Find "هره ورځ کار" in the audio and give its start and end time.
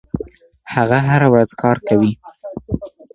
1.07-1.77